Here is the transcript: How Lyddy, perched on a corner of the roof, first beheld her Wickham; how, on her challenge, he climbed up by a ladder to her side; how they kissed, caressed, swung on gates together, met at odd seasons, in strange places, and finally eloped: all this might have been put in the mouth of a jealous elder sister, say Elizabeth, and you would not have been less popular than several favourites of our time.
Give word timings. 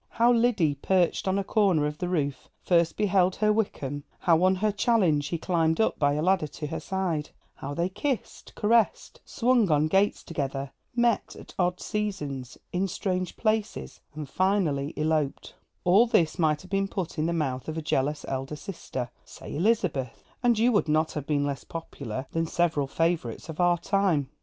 How 0.17 0.33
Lyddy, 0.33 0.73
perched 0.73 1.27
on 1.27 1.37
a 1.37 1.43
corner 1.43 1.85
of 1.85 1.99
the 1.99 2.09
roof, 2.09 2.49
first 2.63 2.97
beheld 2.97 3.35
her 3.35 3.53
Wickham; 3.53 4.03
how, 4.21 4.41
on 4.41 4.55
her 4.55 4.71
challenge, 4.71 5.27
he 5.27 5.37
climbed 5.37 5.79
up 5.79 5.99
by 5.99 6.13
a 6.13 6.23
ladder 6.23 6.47
to 6.47 6.65
her 6.65 6.79
side; 6.79 7.29
how 7.57 7.75
they 7.75 7.87
kissed, 7.87 8.55
caressed, 8.55 9.21
swung 9.25 9.69
on 9.69 9.85
gates 9.87 10.23
together, 10.23 10.71
met 10.95 11.35
at 11.37 11.53
odd 11.59 11.79
seasons, 11.79 12.57
in 12.73 12.87
strange 12.87 13.37
places, 13.37 13.99
and 14.15 14.27
finally 14.27 14.91
eloped: 14.97 15.53
all 15.83 16.07
this 16.07 16.39
might 16.39 16.63
have 16.63 16.71
been 16.71 16.87
put 16.87 17.19
in 17.19 17.27
the 17.27 17.31
mouth 17.31 17.67
of 17.67 17.77
a 17.77 17.81
jealous 17.83 18.25
elder 18.27 18.55
sister, 18.55 19.11
say 19.23 19.55
Elizabeth, 19.55 20.23
and 20.41 20.57
you 20.57 20.71
would 20.71 20.87
not 20.87 21.11
have 21.11 21.27
been 21.27 21.45
less 21.45 21.63
popular 21.63 22.25
than 22.31 22.47
several 22.47 22.87
favourites 22.87 23.49
of 23.49 23.59
our 23.59 23.77
time. 23.77 24.31